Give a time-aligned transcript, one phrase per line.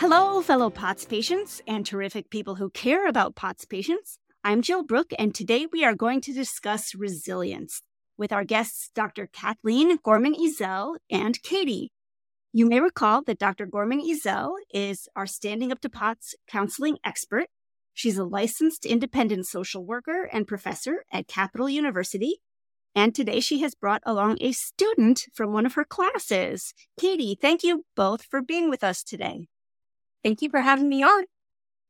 [0.00, 4.18] Hello, fellow POTS patients and terrific people who care about POTS patients.
[4.42, 7.82] I'm Jill Brook, and today we are going to discuss resilience
[8.16, 9.28] with our guests, Dr.
[9.30, 11.92] Kathleen Gorman Ezell and Katie.
[12.50, 13.66] You may recall that Dr.
[13.66, 17.48] Gorman Ezell is our Standing Up to POTS counseling expert.
[17.92, 22.40] She's a licensed independent social worker and professor at Capital University
[22.94, 26.72] and today she has brought along a student from one of her classes.
[26.98, 29.46] Katie, thank you both for being with us today.
[30.22, 31.24] Thank you for having me on.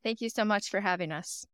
[0.02, 1.45] Thank you so much for having us.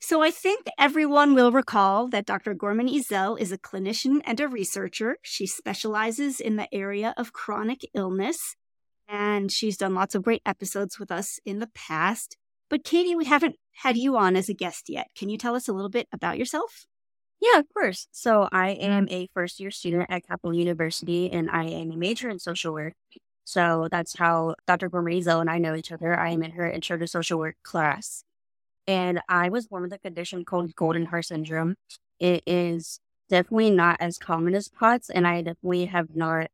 [0.00, 2.54] So, I think everyone will recall that Dr.
[2.54, 5.16] Gorman Ezell is a clinician and a researcher.
[5.22, 8.54] She specializes in the area of chronic illness,
[9.08, 12.36] and she's done lots of great episodes with us in the past.
[12.70, 15.08] But, Katie, we haven't had you on as a guest yet.
[15.16, 16.86] Can you tell us a little bit about yourself?
[17.40, 18.08] Yeah, of course.
[18.10, 22.28] So I am a first year student at Capital University and I am a major
[22.28, 22.94] in social work.
[23.48, 24.90] So that's how Dr.
[24.90, 26.14] Gorman and I know each other.
[26.14, 28.22] I am in her intro to social work class.
[28.86, 31.76] And I was born with a condition called Goldenhar syndrome.
[32.20, 36.48] It is definitely not as common as POTS, and I definitely have not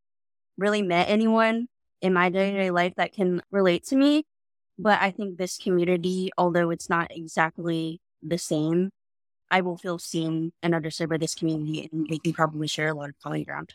[0.57, 1.67] really met anyone
[2.01, 4.23] in my day to day life that can relate to me.
[4.79, 8.91] But I think this community, although it's not exactly the same,
[9.51, 12.95] I will feel seen and understood by this community and we can probably share a
[12.95, 13.75] lot of common ground.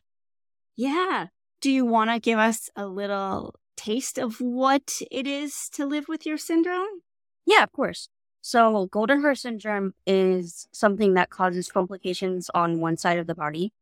[0.78, 1.28] Yeah.
[1.62, 6.08] Do you want to give us a little taste of what it is to live
[6.08, 7.02] with your syndrome?
[7.46, 8.10] Yeah, of course.
[8.42, 13.74] So, Goldenhar syndrome is something that causes complications on one side of the body.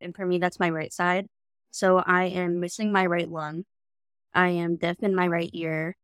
[0.00, 1.26] And for me, that's my right side.
[1.70, 3.64] So, I am missing my right lung.
[4.34, 5.96] I am deaf in my right ear.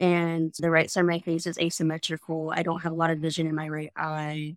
[0.00, 2.52] And the right side of my face is asymmetrical.
[2.54, 4.56] I don't have a lot of vision in my right eye.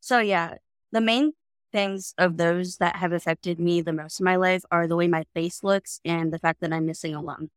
[0.00, 0.56] So yeah,
[0.92, 1.32] the main
[1.74, 5.08] things of those that have affected me the most in my life are the way
[5.08, 7.50] my face looks and the fact that I'm missing a lung.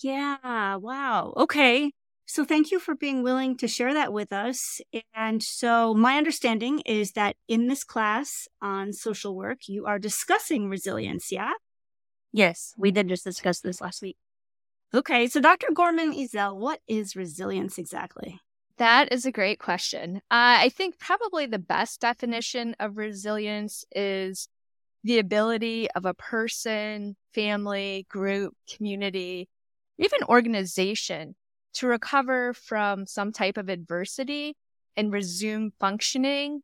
[0.00, 1.32] Yeah, wow.
[1.36, 1.92] Okay.
[2.26, 4.80] So thank you for being willing to share that with us.
[5.14, 10.68] And so my understanding is that in this class on social work, you are discussing
[10.68, 11.52] resilience, yeah?
[12.32, 14.16] Yes, we did just discuss this last week.
[14.92, 15.68] Okay, so Dr.
[15.72, 18.40] Gorman Ezell, what is resilience exactly?
[18.78, 20.16] That is a great question.
[20.30, 24.48] Uh, I think probably the best definition of resilience is
[25.02, 29.48] the ability of a person, family, group, community,
[29.98, 31.34] even organization
[31.74, 34.56] to recover from some type of adversity
[34.96, 36.62] and resume functioning.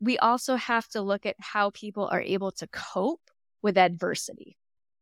[0.00, 3.30] We also have to look at how people are able to cope
[3.62, 4.56] with adversity.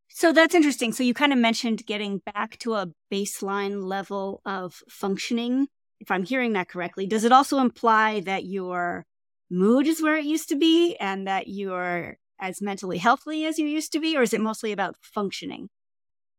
[0.08, 0.92] So that's interesting.
[0.92, 5.68] So you kind of mentioned getting back to a baseline level of functioning
[6.02, 9.06] if I'm hearing that correctly, does it also imply that your
[9.50, 13.66] mood is where it used to be and that you're as mentally healthy as you
[13.66, 15.68] used to be, or is it mostly about functioning?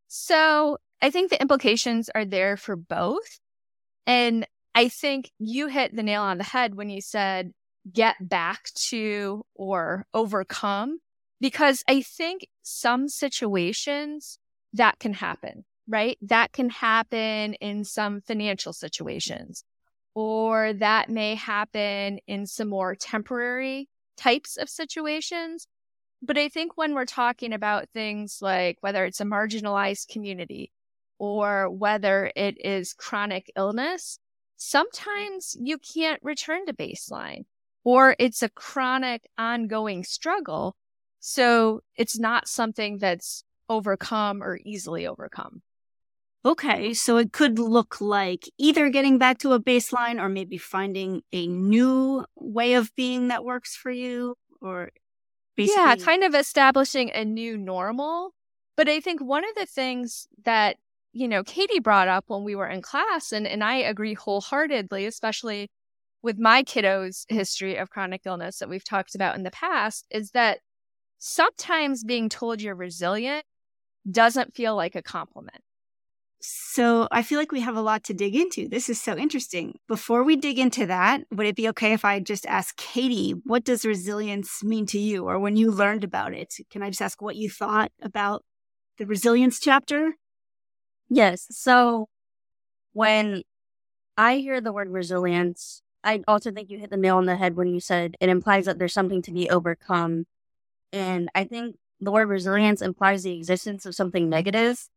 [0.09, 3.40] So I think the implications are there for both.
[4.06, 7.51] And I think you hit the nail on the head when you said
[7.91, 11.00] get back to or overcome,
[11.40, 14.40] because I think some situations
[14.74, 16.18] that can happen right?
[16.22, 19.64] That can happen in some financial situations,
[20.16, 25.68] or that may happen in some more temporary types of situations.
[26.22, 30.72] But I think when we're talking about things like whether it's a marginalized community
[31.20, 34.20] or whether it is chronic illness,
[34.56, 37.44] sometimes you can't return to baseline
[37.84, 40.76] or it's a chronic ongoing struggle.
[41.20, 45.62] So it's not something that's overcome or easily overcome.
[46.46, 51.22] Okay, so it could look like either getting back to a baseline or maybe finding
[51.31, 54.92] a new way of being that works for you or
[55.56, 58.34] basically Yeah, kind of establishing a new normal.
[58.75, 60.78] But I think one of the things that,
[61.13, 65.06] you know, Katie brought up when we were in class and and I agree wholeheartedly,
[65.06, 65.69] especially
[66.24, 70.31] with my kiddos' history of chronic illness that we've talked about in the past is
[70.31, 70.60] that
[71.19, 73.45] sometimes being told you're resilient
[74.12, 75.63] doesn't feel like a compliment
[76.45, 78.68] so I feel like we have a lot to dig into.
[78.68, 79.80] This is so interesting.
[79.88, 83.63] Before we dig into that, would it be okay if I just ask Katie, what
[83.63, 86.56] does resilience mean to you or when you learned about it?
[86.69, 88.44] Can I just ask what you thought about
[88.98, 90.16] the resilience chapter?
[91.10, 91.48] Yes.
[91.50, 92.10] So
[92.92, 93.44] when
[94.18, 95.81] I hear the word resilience.
[96.04, 98.66] I also think you hit the nail on the head when you said it implies
[98.66, 100.25] that there's something to be overcome.
[100.92, 104.88] And I think the word resilience implies the existence of something negative,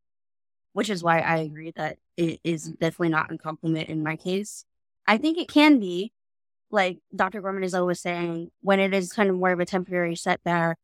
[0.76, 2.78] which is why I agree that it is mm.
[2.78, 4.67] definitely not a compliment in my case.
[5.06, 6.12] I think it can be,
[6.70, 7.40] like Dr.
[7.40, 10.76] Gorman is always saying, when it is kind of more of a temporary setback,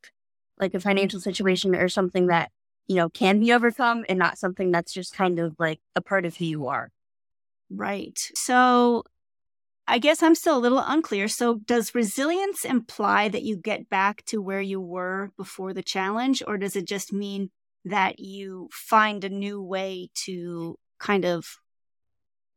[0.58, 1.24] like a financial mm.
[1.24, 2.50] situation or something that,
[2.86, 6.24] you know, can be overcome and not something that's just kind of like a part
[6.24, 6.90] of who you are.
[7.68, 8.18] Right.
[8.34, 9.04] So
[9.86, 11.28] I guess I'm still a little unclear.
[11.28, 16.42] So, does resilience imply that you get back to where you were before the challenge,
[16.46, 17.50] or does it just mean
[17.84, 21.56] that you find a new way to kind of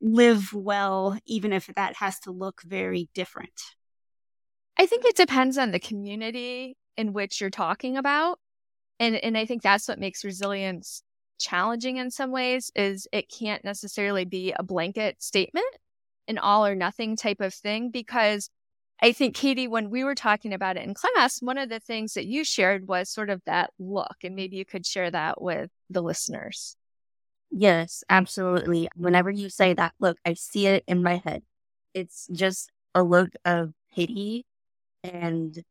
[0.01, 3.61] live well, even if that has to look very different?
[4.77, 8.39] I think it depends on the community in which you're talking about.
[8.99, 11.01] And, and I think that's what makes resilience
[11.39, 15.65] challenging in some ways is it can't necessarily be a blanket statement
[16.27, 18.49] an all or nothing type of thing because
[19.01, 22.13] I think, Katie, when we were talking about it in class, one of the things
[22.13, 24.15] that you shared was sort of that look.
[24.23, 26.77] And maybe you could share that with the listeners.
[27.51, 28.87] Yes, absolutely.
[28.95, 31.43] Whenever you say that look, I see it in my head.
[31.93, 34.45] It's just a look of pity.
[35.03, 35.63] And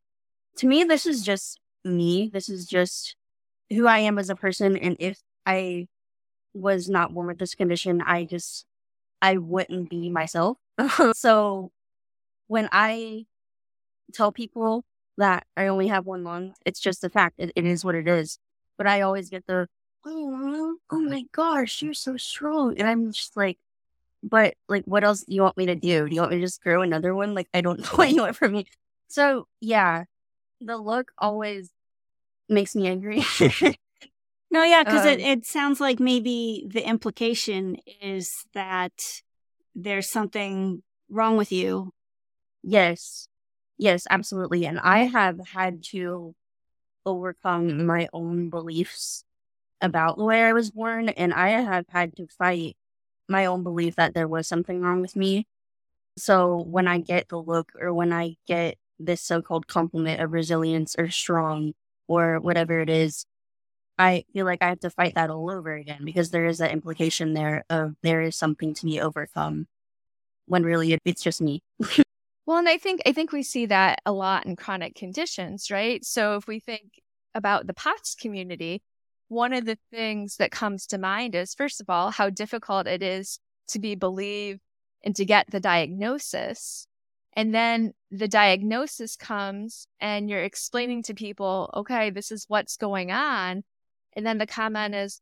[0.58, 2.30] to me, this is just me.
[2.32, 3.16] This is just
[3.70, 4.76] who I am as a person.
[4.76, 5.88] And if I
[6.52, 8.64] was not born with this condition, I just
[9.20, 10.58] I wouldn't be myself.
[11.14, 11.70] so
[12.46, 13.26] when I
[14.12, 14.84] tell people
[15.16, 17.36] that I only have one lung, it's just a fact.
[17.38, 18.38] It, it is what it is.
[18.76, 19.68] But I always get the,
[20.04, 22.78] oh, oh my gosh, you're so strong.
[22.78, 23.58] And I'm just like,
[24.22, 26.08] but like, what else do you want me to do?
[26.08, 27.34] Do you want me to just grow another one?
[27.34, 28.66] Like, I don't know what you want from me.
[29.08, 30.04] So yeah,
[30.60, 31.70] the look always
[32.48, 33.22] makes me angry.
[34.54, 38.92] No, yeah, because um, it, it sounds like maybe the implication is that
[39.74, 40.80] there's something
[41.10, 41.92] wrong with you.
[42.64, 43.28] Yes.
[43.78, 44.66] Yes, absolutely.
[44.66, 46.34] And I have had to
[47.06, 49.24] overcome my own beliefs
[49.82, 51.10] about the way I was born.
[51.10, 52.76] And I have had to fight
[53.28, 55.46] my own belief that there was something wrong with me.
[56.18, 60.32] So when I get the look or when I get this so called compliment of
[60.32, 61.74] resilience or strong
[62.08, 63.26] or whatever it is,
[63.98, 66.72] I feel like I have to fight that all over again because there is that
[66.72, 69.68] implication there of there is something to be overcome
[70.46, 71.62] when really it's just me.
[72.46, 76.04] well, and I think I think we see that a lot in chronic conditions, right?
[76.04, 77.00] So if we think
[77.34, 78.82] about the POTS community,
[79.28, 83.02] one of the things that comes to mind is first of all how difficult it
[83.02, 83.38] is
[83.68, 84.60] to be believed
[85.02, 86.86] and to get the diagnosis.
[87.36, 93.10] And then the diagnosis comes and you're explaining to people, okay, this is what's going
[93.10, 93.64] on.
[94.14, 95.20] And then the comment is,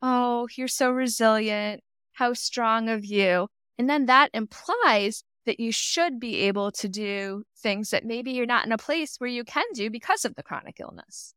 [0.00, 1.82] Oh, you're so resilient.
[2.12, 3.48] How strong of you.
[3.78, 8.44] And then that implies that you should be able to do things that maybe you're
[8.44, 11.32] not in a place where you can do because of the chronic illness.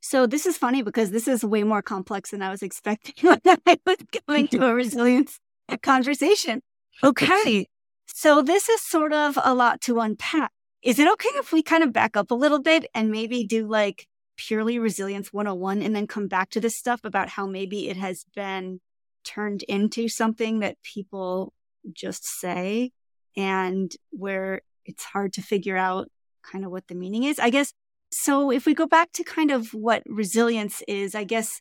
[0.00, 3.40] So this is funny because this is way more complex than I was expecting when
[3.46, 5.38] I was going to a resilience
[5.80, 6.60] conversation.
[7.04, 7.68] Okay.
[8.08, 10.50] So this is sort of a lot to unpack.
[10.82, 13.68] Is it okay if we kind of back up a little bit and maybe do
[13.68, 17.96] like purely resilience 101 and then come back to this stuff about how maybe it
[17.96, 18.80] has been
[19.22, 21.52] turned into something that people
[21.92, 22.90] just say
[23.36, 26.08] and where it's hard to figure out
[26.42, 27.38] kind of what the meaning is.
[27.38, 27.72] I guess
[28.10, 31.60] so if we go back to kind of what resilience is, I guess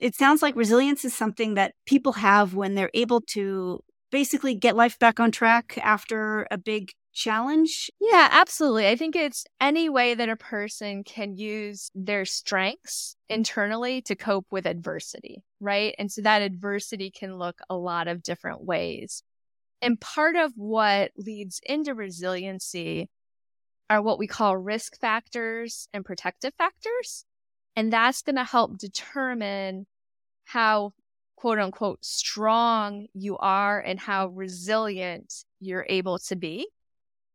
[0.00, 4.76] it sounds like resilience is something that people have when they're able to basically get
[4.76, 7.90] life back on track after a big challenge?
[8.00, 8.86] Yeah, absolutely.
[8.86, 14.46] I think it's any way that a person can use their strengths internally to cope
[14.50, 15.94] with adversity, right?
[15.98, 19.22] And so that adversity can look a lot of different ways.
[19.82, 23.10] And part of what leads into resiliency
[23.88, 27.24] are what we call risk factors and protective factors.
[27.76, 29.86] And that's going to help determine
[30.44, 30.92] how
[31.36, 36.68] quote unquote strong you are and how resilient you're able to be.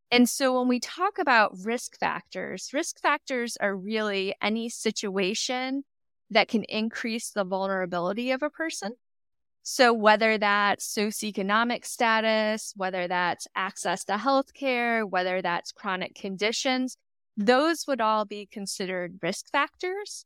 [0.10, 5.84] And so when we talk about risk factors, risk factors are really any situation
[6.32, 8.96] that can increase the vulnerability of a person.
[9.64, 16.98] So whether that's socioeconomic status, whether that's access to healthcare, whether that's chronic conditions,
[17.38, 20.26] those would all be considered risk factors.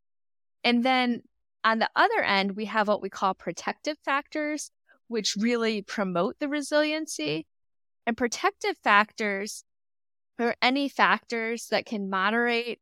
[0.63, 1.21] And then
[1.63, 4.71] on the other end, we have what we call protective factors,
[5.07, 7.45] which really promote the resiliency.
[8.07, 9.63] And protective factors
[10.39, 12.79] are any factors that can moderate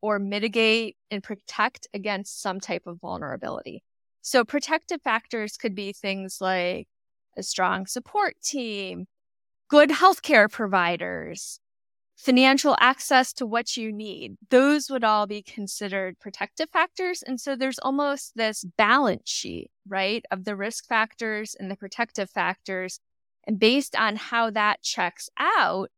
[0.00, 3.82] or mitigate and protect against some type of vulnerability.
[4.26, 6.88] So protective factors could be things like
[7.36, 9.06] a strong support team,
[9.68, 11.60] good healthcare providers,
[12.16, 14.38] financial access to what you need.
[14.48, 17.22] Those would all be considered protective factors.
[17.22, 22.30] And so there's almost this balance sheet, right, of the risk factors and the protective
[22.30, 23.00] factors.
[23.46, 25.90] And based on how that checks out,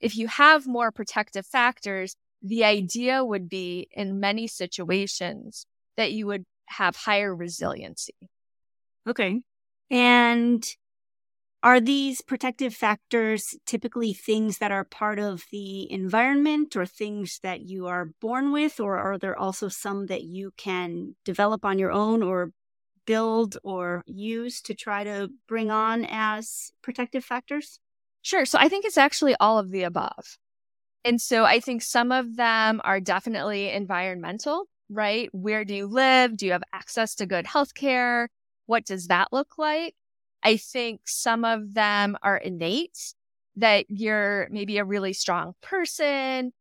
[0.00, 5.64] if you have more protective factors, the idea would be in many situations
[5.96, 8.14] that you would have higher resiliency.
[9.08, 9.42] Okay.
[9.90, 10.64] And
[11.62, 17.60] are these protective factors typically things that are part of the environment or things that
[17.60, 21.92] you are born with, or are there also some that you can develop on your
[21.92, 22.50] own or
[23.06, 27.78] build or use to try to bring on as protective factors?
[28.22, 28.44] Sure.
[28.44, 30.38] So I think it's actually all of the above.
[31.04, 35.28] And so I think some of them are definitely environmental, right?
[35.32, 36.36] Where do you live?
[36.36, 38.28] Do you have access to good healthcare?
[38.66, 39.94] What does that look like?
[40.42, 43.14] I think some of them are innate
[43.56, 46.52] that you're maybe a really strong person.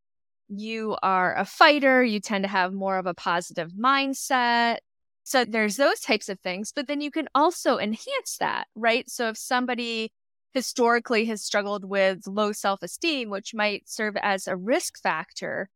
[0.49, 2.03] You are a fighter.
[2.03, 4.77] You tend to have more of a positive mindset.
[5.23, 9.09] So there's those types of things, but then you can also enhance that, right?
[9.09, 10.11] So if somebody
[10.53, 15.69] historically has struggled with low self esteem, which might serve as a risk factor,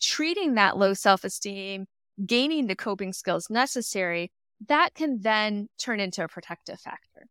[0.00, 1.86] treating that low self esteem,
[2.24, 4.30] gaining the coping skills necessary
[4.68, 7.26] that can then turn into a protective factor.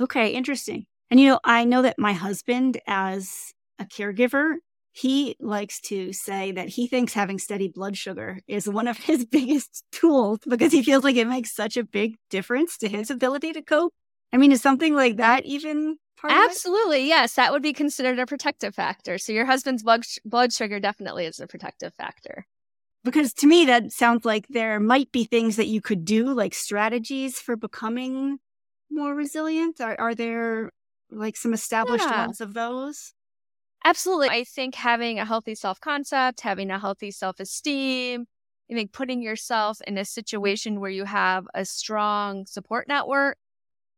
[0.00, 0.86] Okay, interesting.
[1.10, 4.56] And you know, I know that my husband, as a caregiver,
[4.92, 9.24] he likes to say that he thinks having steady blood sugar is one of his
[9.24, 13.52] biggest tools because he feels like it makes such a big difference to his ability
[13.52, 13.92] to cope.
[14.32, 17.06] I mean, is something like that even Absolutely.
[17.06, 19.18] Yes, that would be considered a protective factor.
[19.18, 22.46] So your husband's blood blood sugar definitely is a protective factor
[23.06, 26.52] because to me that sounds like there might be things that you could do like
[26.52, 28.38] strategies for becoming
[28.90, 30.70] more resilient are, are there
[31.10, 32.26] like some established yeah.
[32.26, 33.14] ones of those
[33.84, 38.26] absolutely i think having a healthy self-concept having a healthy self-esteem
[38.70, 43.38] i think putting yourself in a situation where you have a strong support network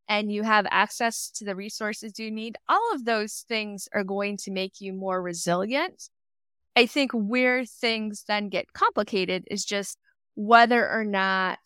[0.09, 4.37] and you have access to the resources you need all of those things are going
[4.37, 6.09] to make you more resilient
[6.79, 9.99] I think where things then get complicated is just
[10.37, 11.59] whether or not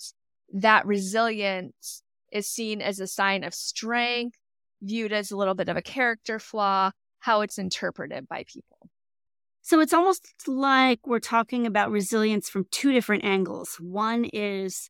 [0.54, 4.38] that resilience is seen as a sign of strength,
[4.80, 8.88] viewed as a little bit of a character flaw, how it's interpreted by people.
[9.60, 13.76] So it's almost like we're talking about resilience from two different angles.
[13.78, 14.88] One is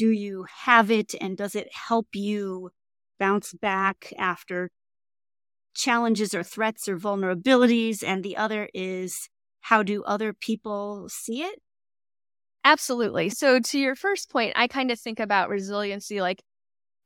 [0.00, 2.70] do you have it and does it help you
[3.20, 4.70] bounce back after
[5.74, 8.02] challenges or threats or vulnerabilities?
[8.06, 9.28] And the other is
[9.60, 11.60] how do other people see it?
[12.64, 13.30] Absolutely.
[13.30, 16.42] So, to your first point, I kind of think about resiliency like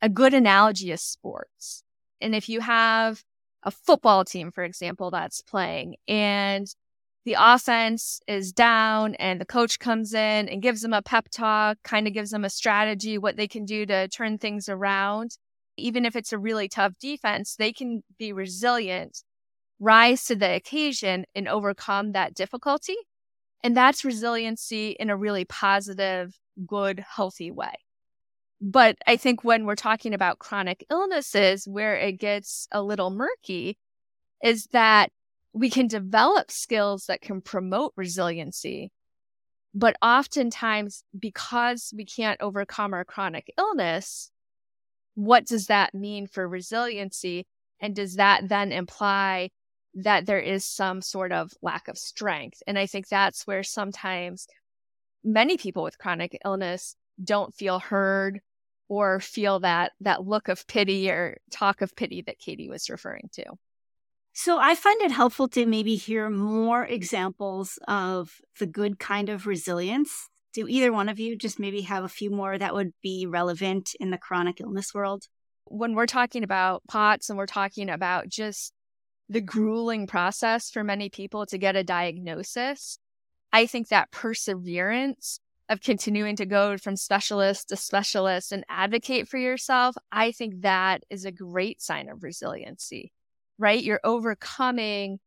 [0.02, 1.84] a good analogy is sports.
[2.20, 3.24] And if you have
[3.64, 6.68] a football team, for example, that's playing and
[7.24, 11.78] the offense is down and the coach comes in and gives them a pep talk,
[11.82, 15.38] kind of gives them a strategy, what they can do to turn things around.
[15.76, 19.22] Even if it's a really tough defense, they can be resilient
[19.80, 22.96] rise to the occasion and overcome that difficulty.
[23.62, 27.74] And that's resiliency in a really positive, good, healthy way.
[28.60, 33.78] But I think when we're talking about chronic illnesses, where it gets a little murky
[34.42, 35.10] is that
[35.54, 38.90] we can develop skills that can promote resiliency.
[39.72, 44.30] But oftentimes, because we can't overcome our chronic illness,
[45.14, 47.46] what does that mean for resiliency?
[47.80, 49.50] And does that then imply
[49.94, 52.62] that there is some sort of lack of strength.
[52.66, 54.46] And I think that's where sometimes
[55.22, 58.40] many people with chronic illness don't feel heard
[58.88, 63.30] or feel that that look of pity or talk of pity that Katie was referring
[63.34, 63.44] to.
[64.36, 69.46] So I find it helpful to maybe hear more examples of the good kind of
[69.46, 70.28] resilience.
[70.52, 73.90] Do either one of you just maybe have a few more that would be relevant
[74.00, 75.28] in the chronic illness world?
[75.66, 78.72] When we're talking about POTS and we're talking about just
[79.28, 82.98] the grueling process for many people to get a diagnosis.
[83.52, 85.38] I think that perseverance
[85.68, 91.04] of continuing to go from specialist to specialist and advocate for yourself, I think that
[91.08, 93.12] is a great sign of resiliency,
[93.58, 93.82] right?
[93.82, 95.20] You're overcoming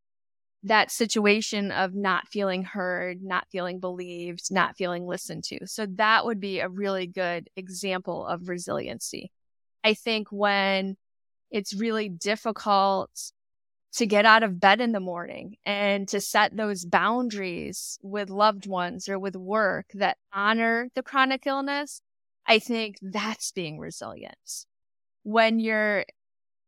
[0.63, 5.65] that situation of not feeling heard, not feeling believed, not feeling listened to.
[5.67, 9.31] So that would be a really good example of resiliency.
[9.83, 10.97] I think when
[11.51, 13.11] it's really difficult
[13.93, 18.67] to get out of bed in the morning and to set those boundaries with loved
[18.67, 22.01] ones or with work that honor the chronic illness,
[22.45, 24.65] I think that's being resilient.
[25.23, 26.05] when you're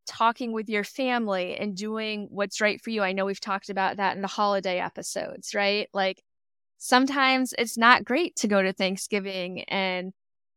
[0.09, 3.03] talking with your family and doing what's right for you.
[3.03, 5.87] I know we've talked about that in the holiday episodes, right?
[5.93, 6.23] Like
[6.79, 10.11] sometimes it's not great to go to Thanksgiving and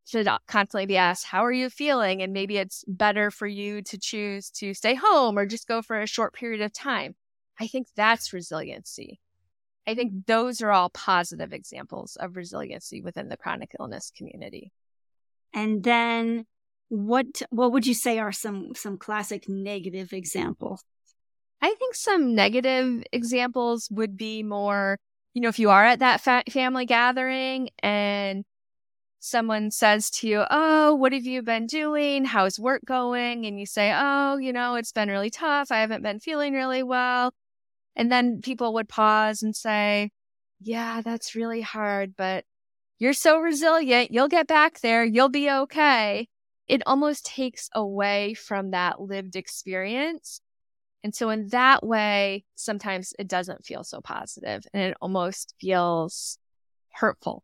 [0.07, 2.23] to constantly be asked, How are you feeling?
[2.23, 6.01] And maybe it's better for you to choose to stay home or just go for
[6.01, 7.15] a short period of time.
[7.61, 9.21] I think that's resiliency.
[9.87, 14.73] I think those are all positive examples of resiliency within the chronic illness community.
[15.53, 16.47] And then
[16.93, 20.85] what what would you say are some some classic negative examples?
[21.63, 24.99] I think some negative examples would be more,
[25.33, 28.45] you know, if you are at that fa- family gathering and
[29.21, 32.27] someone says to you, Oh, what have you been doing?
[32.27, 33.47] How's work going?
[33.47, 35.73] And you say, Oh, you know, it's been really tough.
[35.73, 37.33] I haven't been feeling really well.
[37.97, 40.11] And then people would pause and say,
[40.61, 42.45] Yeah, that's really hard, but
[42.99, 44.11] you're so resilient.
[44.11, 45.05] You'll get back there.
[45.05, 46.29] You'll be okay
[46.69, 50.41] it almost takes away from that lived experience.
[51.05, 56.39] And so, in that way, sometimes it doesn't feel so positive and it almost feels
[56.93, 57.43] hurtful.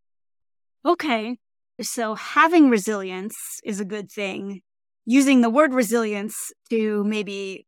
[0.84, 1.38] Okay.
[1.80, 4.62] So, having resilience is a good thing.
[5.04, 7.66] Using the word resilience to maybe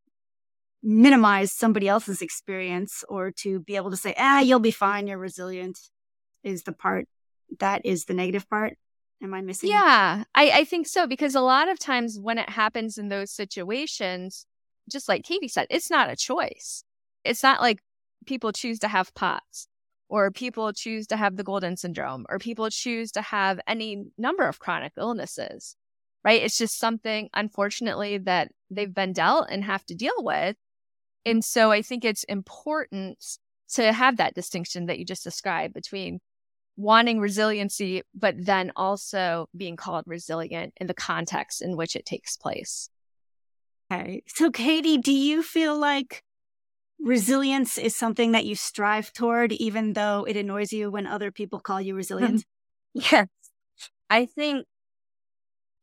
[0.83, 5.19] minimize somebody else's experience or to be able to say, ah, you'll be fine, you're
[5.19, 5.79] resilient,
[6.43, 7.07] is the part
[7.59, 8.77] that is the negative part.
[9.23, 9.71] Am I missing?
[9.71, 13.31] Yeah, I, I think so because a lot of times when it happens in those
[13.31, 14.47] situations,
[14.91, 16.85] just like Katie said, it's not a choice.
[17.25, 17.81] It's not like
[18.27, 19.69] people choose to have POTS
[20.09, 24.49] or people choose to have the Goldenhar syndrome or people choose to have any number
[24.49, 25.77] of chronic illnesses,
[26.25, 26.43] right?
[26.43, 30.57] It's just something, unfortunately, that they've been dealt and have to deal with.
[31.27, 33.23] And so I think it's important
[33.75, 36.21] to have that distinction that you just described between
[36.81, 42.37] wanting resiliency, but then also being called resilient in the context in which it takes
[42.37, 42.89] place.
[43.93, 44.23] Okay.
[44.27, 46.23] So, Katie, do you feel like
[47.01, 51.61] resilience is something that you strive toward, even though it annoys you when other people
[51.61, 52.45] call you resilient?
[52.95, 53.27] yes.
[54.09, 54.67] I think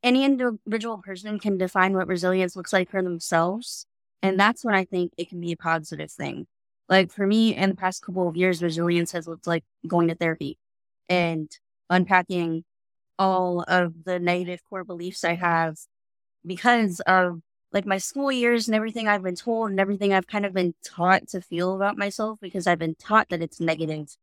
[0.04, 3.86] any individual person can define what resilience looks like for themselves.
[4.22, 6.48] And that's when I think it can be a positive thing.
[6.90, 10.16] Like for me, in the past couple of years, resilience has looked like going to
[10.16, 10.58] therapy
[11.10, 11.50] and
[11.90, 12.64] unpacking
[13.20, 15.78] all of the negative core beliefs I have
[16.46, 17.42] because of
[17.74, 20.74] like my school years and everything I've been told and everything I've kind of been
[20.84, 24.16] taught to feel about myself because I've been taught that it's negative.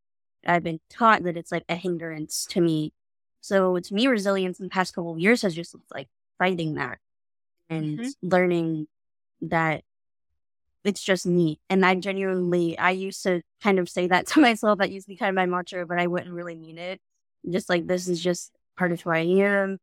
[0.46, 2.92] I've been taught that it's like a hindrance to me.
[3.40, 6.98] So to me, resilience in the past couple of years has just like fighting that
[7.68, 8.28] and mm-hmm.
[8.28, 8.86] learning
[9.42, 9.84] that
[10.84, 11.58] it's just me.
[11.70, 14.78] And I genuinely, I used to kind of say that to myself.
[14.78, 17.00] That used to be kind of my mantra, but I wouldn't really mean it.
[17.50, 19.78] Just like, this is just part of who I am.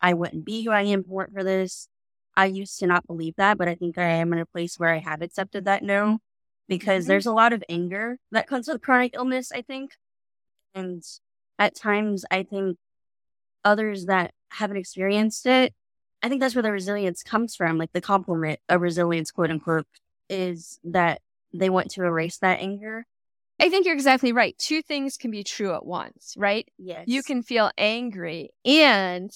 [0.00, 1.88] I wouldn't be who I am for, for this.
[2.36, 4.92] I used to not believe that, but I think I am in a place where
[4.92, 6.18] I have accepted that now
[6.68, 7.10] because mm-hmm.
[7.10, 9.92] there's a lot of anger that comes with chronic illness, I think.
[10.74, 11.02] And
[11.58, 12.76] at times, I think
[13.64, 15.72] others that haven't experienced it,
[16.22, 19.86] I think that's where the resilience comes from, like the compliment of resilience, quote unquote
[20.28, 21.20] is that
[21.52, 23.06] they want to erase that anger.
[23.60, 24.56] I think you're exactly right.
[24.58, 26.68] Two things can be true at once, right?
[26.76, 27.04] Yes.
[27.06, 29.30] You can feel angry and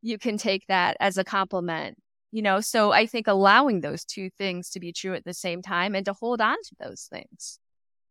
[0.00, 1.98] you can take that as a compliment,
[2.30, 2.60] you know?
[2.60, 6.04] So I think allowing those two things to be true at the same time and
[6.06, 7.58] to hold on to those things.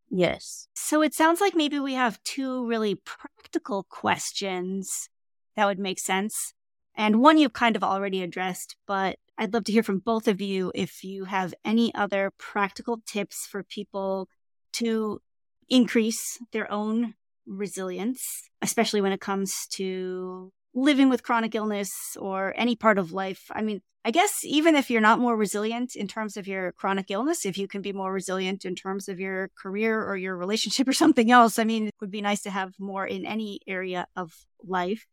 [0.10, 0.68] Yes.
[0.76, 5.08] So it sounds like maybe we have two really practical questions
[5.56, 6.54] that would make sense.
[6.96, 10.40] And one you've kind of already addressed, but I'd love to hear from both of
[10.40, 14.30] you if you have any other practical tips for people
[14.74, 15.20] to
[15.68, 17.16] increase their own
[17.48, 23.48] resilience, especially when it comes to living with chronic illness or any part of life.
[23.50, 27.10] I mean, I guess even if you're not more resilient in terms of your chronic
[27.10, 30.88] illness, if you can be more resilient in terms of your career or your relationship
[30.88, 34.06] or something else, I mean, it would be nice to have more in any area
[34.16, 35.08] of life.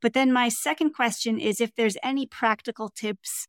[0.00, 3.48] But then my second question is if there's any practical tips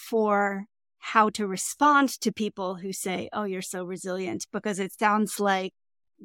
[0.00, 0.64] for
[0.98, 5.72] how to respond to people who say, Oh, you're so resilient, because it sounds like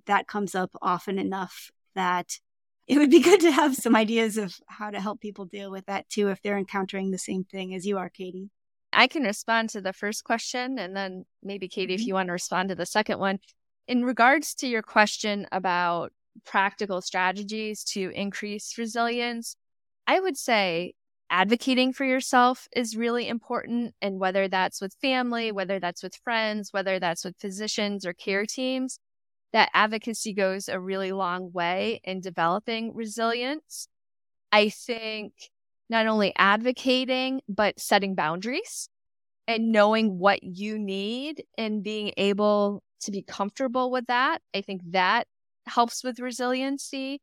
[0.05, 2.39] that comes up often enough that
[2.87, 5.85] it would be good to have some ideas of how to help people deal with
[5.87, 8.49] that too if they're encountering the same thing as you are, Katie.
[8.93, 12.01] I can respond to the first question and then maybe Katie, mm-hmm.
[12.01, 13.39] if you want to respond to the second one.
[13.87, 16.11] In regards to your question about
[16.43, 19.55] practical strategies to increase resilience,
[20.07, 20.93] I would say
[21.29, 23.95] advocating for yourself is really important.
[24.01, 28.45] And whether that's with family, whether that's with friends, whether that's with physicians or care
[28.45, 28.99] teams,
[29.53, 33.87] that advocacy goes a really long way in developing resilience.
[34.51, 35.33] I think
[35.89, 38.89] not only advocating, but setting boundaries
[39.47, 44.39] and knowing what you need and being able to be comfortable with that.
[44.53, 45.27] I think that
[45.67, 47.21] helps with resiliency.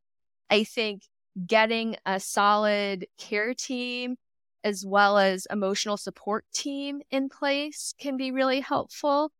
[0.50, 1.02] I think
[1.46, 4.16] getting a solid care team
[4.64, 9.32] as well as emotional support team in place can be really helpful.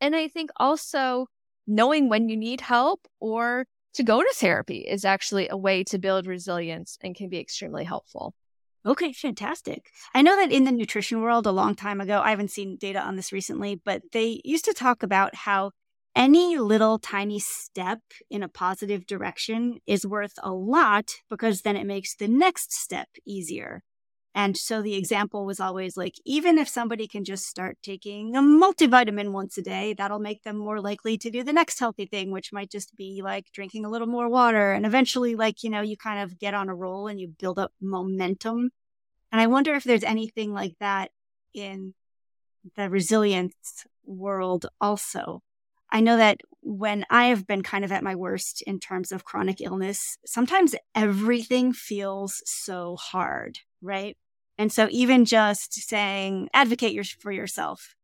[0.00, 1.26] And I think also
[1.66, 5.98] knowing when you need help or to go to therapy is actually a way to
[5.98, 8.34] build resilience and can be extremely helpful.
[8.86, 9.90] Okay, fantastic.
[10.14, 13.00] I know that in the nutrition world a long time ago, I haven't seen data
[13.00, 15.70] on this recently, but they used to talk about how
[16.16, 18.00] any little tiny step
[18.30, 23.08] in a positive direction is worth a lot because then it makes the next step
[23.26, 23.82] easier.
[24.36, 28.42] And so the example was always like, even if somebody can just start taking a
[28.42, 32.32] multivitamin once a day, that'll make them more likely to do the next healthy thing,
[32.32, 34.72] which might just be like drinking a little more water.
[34.72, 37.60] And eventually, like, you know, you kind of get on a roll and you build
[37.60, 38.70] up momentum.
[39.30, 41.12] And I wonder if there's anything like that
[41.54, 41.94] in
[42.76, 45.43] the resilience world also.
[45.94, 49.24] I know that when I have been kind of at my worst in terms of
[49.24, 54.16] chronic illness, sometimes everything feels so hard, right?
[54.58, 57.94] And so even just saying, advocate your, for yourself.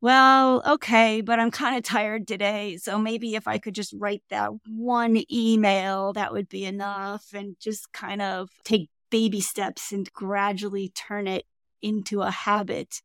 [0.00, 2.76] Well, okay, but I'm kind of tired today.
[2.76, 7.56] So maybe if I could just write that one email, that would be enough and
[7.58, 11.46] just kind of take baby steps and gradually turn it
[11.82, 13.02] into a habit.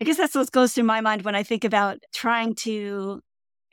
[0.00, 3.22] I guess that's what goes through my mind when I think about trying to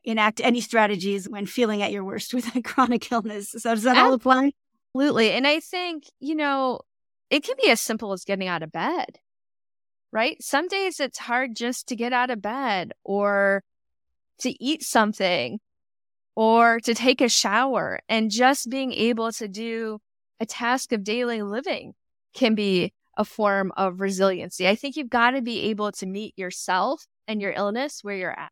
[0.06, 3.52] enact any strategies when feeling at your worst with a chronic illness.
[3.58, 4.52] So does that all apply?
[4.96, 5.32] Absolutely.
[5.32, 6.80] And I think, you know,
[7.30, 9.20] it can be as simple as getting out of bed,
[10.12, 10.42] right?
[10.42, 13.64] Some days it's hard just to get out of bed or
[14.40, 15.60] to eat something
[16.36, 20.00] or to take a shower and just being able to do
[20.40, 21.94] a task of daily living
[22.34, 24.68] can be a form of resiliency.
[24.68, 28.38] I think you've got to be able to meet yourself and your illness where you're
[28.38, 28.52] at.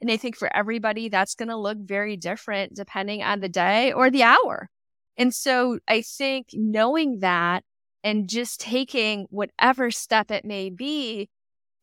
[0.00, 3.92] And I think for everybody, that's going to look very different depending on the day
[3.92, 4.70] or the hour.
[5.16, 7.64] And so I think knowing that
[8.02, 11.28] and just taking whatever step it may be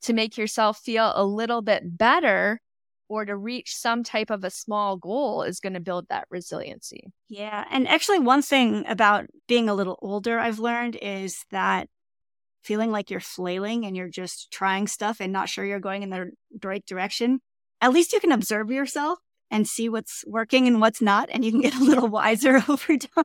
[0.01, 2.59] to make yourself feel a little bit better
[3.09, 7.11] or to reach some type of a small goal is going to build that resiliency.
[7.29, 7.63] Yeah.
[7.71, 11.87] And actually, one thing about being a little older I've learned is that
[12.63, 16.09] feeling like you're flailing and you're just trying stuff and not sure you're going in
[16.09, 17.39] the right direction,
[17.81, 21.29] at least you can observe yourself and see what's working and what's not.
[21.31, 23.23] And you can get a little wiser over time.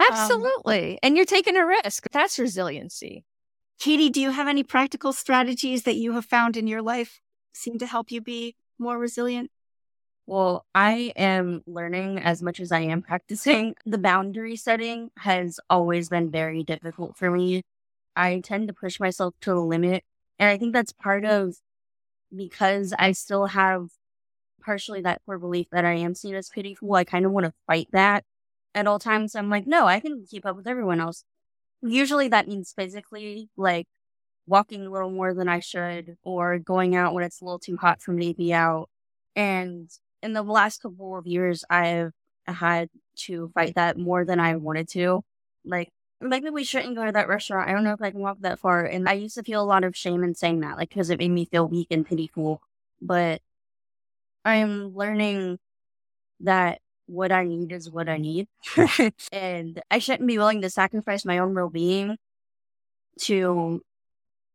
[0.00, 0.92] Um, Absolutely.
[0.92, 2.06] Um, and you're taking a risk.
[2.12, 3.24] That's resiliency.
[3.78, 7.20] Katie, do you have any practical strategies that you have found in your life
[7.52, 9.50] seem to help you be more resilient?
[10.26, 13.74] Well, I am learning as much as I am practicing.
[13.86, 17.62] The boundary setting has always been very difficult for me.
[18.14, 20.04] I tend to push myself to the limit.
[20.38, 21.54] And I think that's part of
[22.34, 23.88] because I still have
[24.62, 26.94] partially that core belief that I am seen as pitiful.
[26.94, 28.24] I kind of want to fight that
[28.74, 29.34] at all times.
[29.34, 31.24] I'm like, no, I can keep up with everyone else.
[31.82, 33.86] Usually that means physically, like
[34.46, 37.76] walking a little more than I should, or going out when it's a little too
[37.76, 38.88] hot for me to be out.
[39.36, 39.90] And
[40.22, 42.12] in the last couple of years, I've
[42.46, 42.88] had
[43.26, 45.22] to fight that more than I wanted to.
[45.64, 47.68] Like, maybe we shouldn't go to that restaurant.
[47.68, 48.84] I don't know if I can walk that far.
[48.84, 51.18] And I used to feel a lot of shame in saying that, like, because it
[51.18, 52.60] made me feel weak and pitiful.
[53.00, 53.40] But
[54.44, 55.58] I'm learning
[56.40, 58.48] that what I need is what I need.
[59.32, 62.16] and I shouldn't be willing to sacrifice my own well being
[63.22, 63.82] to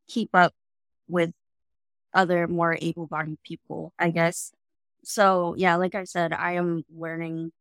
[0.08, 0.54] keep up
[1.08, 1.32] with
[2.13, 4.52] other more able bodied people, I guess.
[5.04, 7.52] So yeah, like I said, I am learning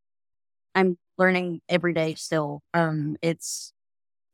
[0.75, 2.62] I'm learning every day still.
[2.75, 3.73] Um it's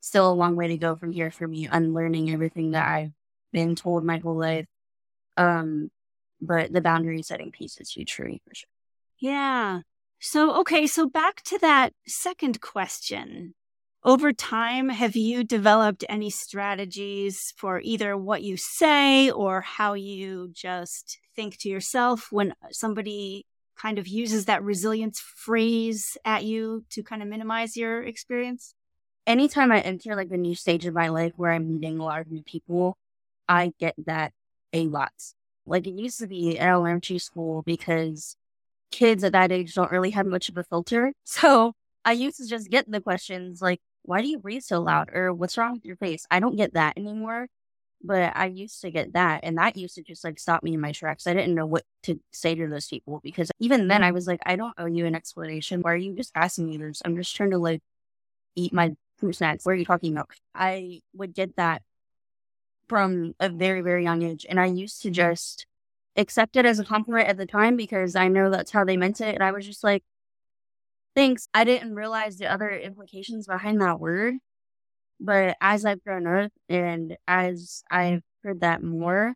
[0.01, 3.13] still a long way to go from here for me, unlearning everything that I've
[3.53, 4.67] been told my whole life.
[5.37, 5.91] Um
[6.41, 8.69] but the boundary setting piece is huge for me for sure.
[9.19, 9.81] Yeah.
[10.21, 13.55] So, okay, so back to that second question.
[14.05, 20.51] Over time, have you developed any strategies for either what you say or how you
[20.53, 23.45] just think to yourself when somebody
[23.77, 28.75] kind of uses that resilience phrase at you to kind of minimize your experience?
[29.29, 32.23] Anytime I enter like a new stage of my life where I'm meeting a lot
[32.23, 32.97] of new people,
[33.47, 34.33] I get that
[34.73, 35.13] a lot.
[35.67, 38.37] Like it used to be at elementary school because
[38.91, 41.13] kids at that age don't really have much of a filter.
[41.25, 41.75] So
[42.07, 45.11] I used to just get the questions like, why do you breathe so loud?
[45.13, 46.25] Or what's wrong with your face?
[46.31, 47.49] I don't get that anymore.
[48.03, 49.41] But I used to get that.
[49.43, 51.27] And that used to just like stop me in my tracks.
[51.27, 54.15] I didn't know what to say to those people because even then I mm.
[54.15, 55.83] was like, I don't owe you an explanation.
[55.83, 57.03] Why are you just asking me this?
[57.05, 57.83] I'm just trying to like
[58.57, 59.65] eat my fruit snacks.
[59.65, 60.31] What are you talking about?
[60.55, 61.83] I would get that
[62.89, 64.47] from a very, very young age.
[64.49, 65.67] And I used to just
[66.17, 69.21] accept it as a compliment at the time because I know that's how they meant
[69.21, 69.35] it.
[69.35, 70.03] And I was just like,
[71.15, 71.49] thanks.
[71.53, 74.35] I didn't realize the other implications behind that word.
[75.21, 79.35] But as I've grown up and as I've heard that more,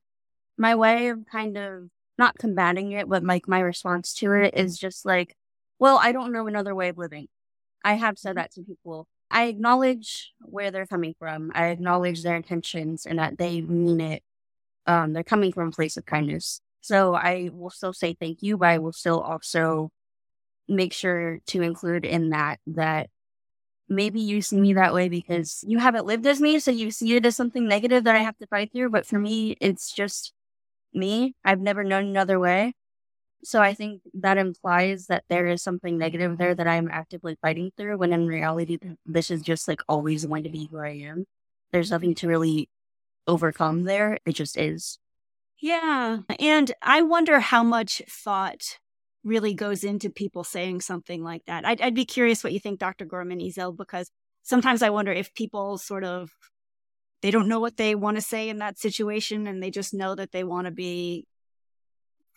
[0.57, 4.79] my way of kind of not combating it, but like my response to it is
[4.79, 5.37] just like,
[5.79, 7.27] well, I don't know another way of living.
[7.85, 8.39] I have said mm-hmm.
[8.39, 9.09] that to people.
[9.33, 11.53] I acknowledge where they're coming from.
[11.55, 14.23] I acknowledge their intentions and that they mean it.
[14.87, 16.61] Um, they're coming from a place of kindness.
[16.83, 19.91] So I will still say thank you, but I will still also
[20.69, 23.11] make sure to include in that that
[23.89, 27.17] maybe you see me that way because you haven't lived as me, so you see
[27.17, 28.91] it as something negative that I have to fight through.
[28.91, 30.33] But for me, it's just
[30.95, 31.35] me.
[31.45, 32.75] I've never known another way.
[33.45, 37.73] So I think that implies that there is something negative there that I'm actively fighting
[37.77, 41.25] through when in reality, this is just like always going to be who I am.
[41.73, 42.69] There's nothing to really
[43.27, 44.19] overcome there.
[44.25, 44.99] It just is.
[45.61, 46.19] Yeah.
[46.39, 48.79] And I wonder how much thought
[49.25, 51.65] really goes into people saying something like that.
[51.65, 53.05] I'd, I'd be curious what you think, Dr.
[53.05, 54.11] Gorman Ezell, because
[54.43, 56.31] sometimes I wonder if people sort of
[57.23, 60.15] they don't know what they want to say in that situation and they just know
[60.17, 61.27] that they want to be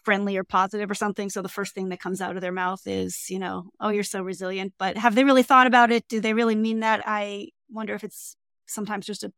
[0.06, 2.82] friendly or positive or something so the first thing that comes out of their mouth
[2.86, 4.74] is you know oh you're so resilient.
[4.78, 6.08] But have they really thought about it?
[6.08, 7.02] Do they really mean that?
[7.06, 8.38] I wonder if it's
[8.68, 9.34] sometimes just a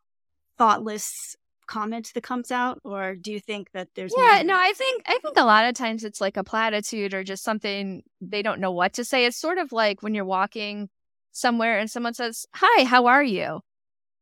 [0.58, 1.36] thoughtless
[1.68, 5.20] comment that comes out or do you think that there's yeah no i think i
[5.22, 8.72] think a lot of times it's like a platitude or just something they don't know
[8.72, 9.26] what to say.
[9.26, 10.90] It's sort of like when you're walking
[11.34, 13.62] somewhere and someone says hi how are you?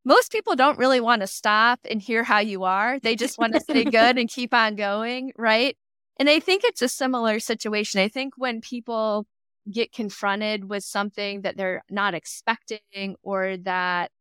[0.03, 2.99] Most people don't really want to stop and hear how you are.
[2.99, 5.77] They just want to stay good and keep on going right
[6.19, 9.25] and i think it's a similar situation i think when people
[9.71, 14.11] get confronted with something that they're not expecting or that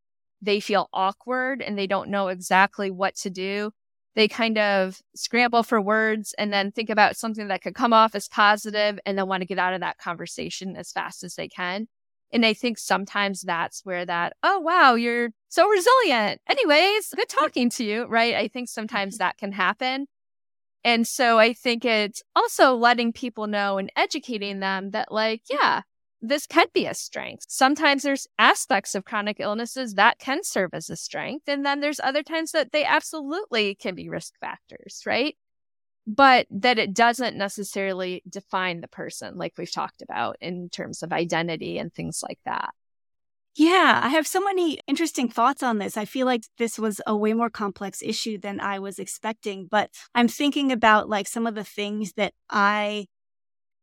[0.41, 3.71] they feel awkward and they don't know exactly what to do.
[4.15, 8.15] They kind of scramble for words and then think about something that could come off
[8.15, 11.49] as positive and then want to get out of that conversation as fast as they
[11.49, 11.89] can.
[12.33, 16.41] And I think sometimes that's where that, oh, wow, you're so resilient.
[16.49, 18.35] Anyways, good talking to you, right?
[18.35, 18.81] I think mm-hmm.
[18.81, 20.07] sometimes that can happen.
[20.85, 25.81] And so I think it's also letting people know and educating them that, like, yeah,
[26.21, 27.47] this can be a strength.
[27.49, 31.49] Sometimes there's aspects of chronic illnesses that can serve as a strength.
[31.49, 35.37] And then there's other times that they absolutely can be risk factors, right?
[36.07, 41.13] But that it doesn't necessarily define the person, like we've talked about in terms of
[41.15, 42.75] identity and things like that.
[43.57, 45.97] Yeah, I have so many interesting thoughts on this.
[45.97, 49.91] I feel like this was a way more complex issue than I was expecting, but
[50.15, 53.07] I'm thinking about like some of the things that I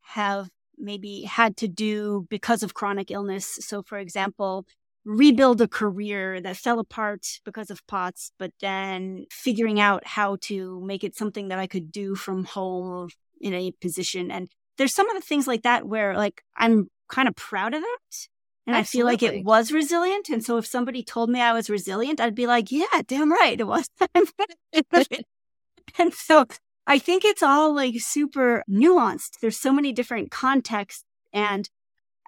[0.01, 3.59] have maybe had to do because of chronic illness.
[3.61, 4.65] So, for example,
[5.05, 10.81] rebuild a career that fell apart because of POTS, but then figuring out how to
[10.85, 14.31] make it something that I could do from home in a position.
[14.31, 17.81] And there's some of the things like that where like I'm kind of proud of
[17.81, 18.27] that.
[18.67, 19.15] And Absolutely.
[19.15, 20.29] I feel like it was resilient.
[20.29, 23.59] And so if somebody told me I was resilient, I'd be like, yeah, damn right
[23.59, 23.89] it was.
[25.97, 26.45] and so
[26.85, 29.39] I think it's all like super nuanced.
[29.41, 31.69] There's so many different contexts and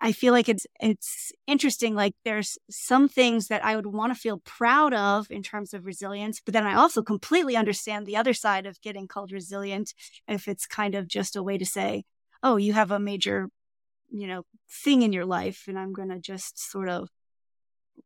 [0.02, 4.20] I feel like it's it's interesting like there's some things that I would want to
[4.20, 8.34] feel proud of in terms of resilience, but then I also completely understand the other
[8.34, 9.94] side of getting called resilient
[10.28, 12.04] if it's kind of just a way to say,
[12.44, 13.48] "Oh, you have a major,
[14.14, 17.10] you know, thing in your life and I'm going to just sort of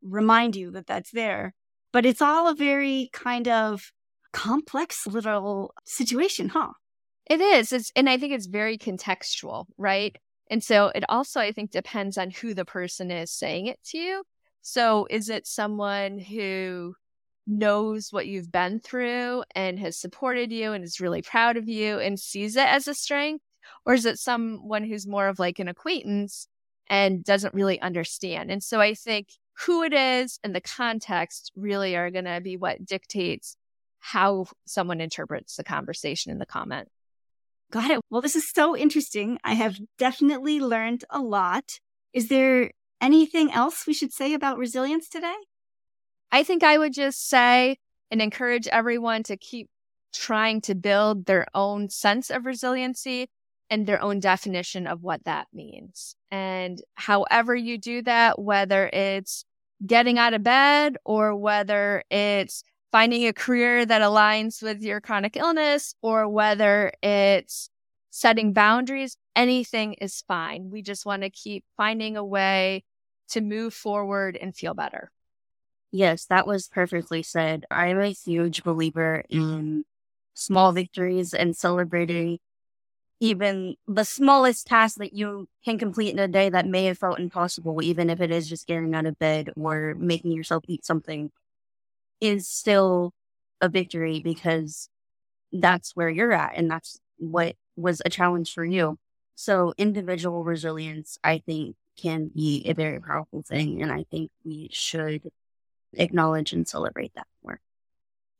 [0.01, 1.53] remind you that that's there."
[1.93, 3.91] But it's all a very kind of
[4.33, 6.71] complex little situation, huh?
[7.29, 7.71] It is.
[7.71, 10.15] It's, and I think it's very contextual, right?
[10.49, 13.97] And so it also, I think, depends on who the person is saying it to
[13.97, 14.23] you.
[14.61, 16.95] So is it someone who
[17.45, 21.99] knows what you've been through and has supported you and is really proud of you
[21.99, 23.43] and sees it as a strength?
[23.85, 26.47] Or is it someone who's more of like an acquaintance
[26.89, 28.51] and doesn't really understand?
[28.51, 29.29] And so I think
[29.65, 33.57] who it is and the context really are going to be what dictates
[33.99, 36.89] how someone interprets the conversation in the comment.
[37.71, 37.99] Got it.
[38.09, 39.39] Well, this is so interesting.
[39.43, 41.79] I have definitely learned a lot.
[42.13, 45.35] Is there anything else we should say about resilience today?
[46.31, 47.77] I think I would just say
[48.09, 49.69] and encourage everyone to keep
[50.13, 53.29] trying to build their own sense of resiliency
[53.69, 56.15] and their own definition of what that means.
[56.31, 59.45] And however you do that, whether it's
[59.85, 65.35] getting out of bed or whether it's finding a career that aligns with your chronic
[65.35, 67.69] illness or whether it's
[68.09, 70.69] setting boundaries, anything is fine.
[70.71, 72.83] We just want to keep finding a way
[73.29, 75.11] to move forward and feel better.
[75.91, 77.65] Yes, that was perfectly said.
[77.69, 79.83] I am a huge believer in
[80.33, 82.39] small victories and celebrating
[83.19, 87.19] even the smallest task that you can complete in a day that may have felt
[87.19, 91.31] impossible, even if it is just getting out of bed or making yourself eat something,
[92.21, 93.13] is still
[93.61, 94.89] a victory because
[95.51, 98.97] that's where you're at and that's what was a challenge for you.
[99.35, 103.81] So, individual resilience, I think, can be a very powerful thing.
[103.81, 105.29] And I think we should
[105.93, 107.59] acknowledge and celebrate that more.